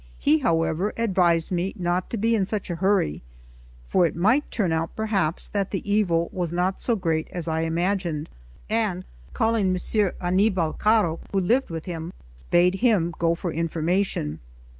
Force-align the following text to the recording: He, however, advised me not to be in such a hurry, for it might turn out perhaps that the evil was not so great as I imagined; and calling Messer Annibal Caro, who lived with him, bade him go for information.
He, 0.17 0.39
however, 0.39 0.93
advised 0.97 1.51
me 1.51 1.75
not 1.77 2.09
to 2.09 2.17
be 2.17 2.33
in 2.35 2.43
such 2.47 2.71
a 2.71 2.77
hurry, 2.77 3.21
for 3.87 4.03
it 4.07 4.15
might 4.15 4.49
turn 4.49 4.71
out 4.71 4.95
perhaps 4.95 5.47
that 5.49 5.69
the 5.69 5.87
evil 5.87 6.27
was 6.33 6.51
not 6.51 6.81
so 6.81 6.95
great 6.95 7.27
as 7.29 7.47
I 7.47 7.61
imagined; 7.61 8.27
and 8.67 9.05
calling 9.33 9.71
Messer 9.71 10.15
Annibal 10.19 10.73
Caro, 10.73 11.19
who 11.31 11.39
lived 11.39 11.69
with 11.69 11.85
him, 11.85 12.11
bade 12.49 12.73
him 12.81 13.13
go 13.19 13.35
for 13.35 13.51
information. 13.53 14.39